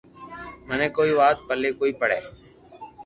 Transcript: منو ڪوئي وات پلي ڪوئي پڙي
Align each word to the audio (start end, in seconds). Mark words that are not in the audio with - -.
منو 0.67 0.87
ڪوئي 0.97 1.11
وات 1.19 1.37
پلي 1.47 1.69
ڪوئي 1.79 1.91
پڙي 1.99 2.19